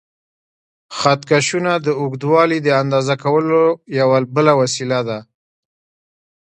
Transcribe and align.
خط 0.97 1.21
کشونه 1.29 1.73
د 1.79 1.87
اوږدوالي 2.01 2.59
د 2.63 2.67
اندازه 2.81 3.15
کولو 3.23 3.63
یوه 3.99 4.17
بله 4.35 4.53
وسیله 4.61 4.99
ده. 5.07 5.19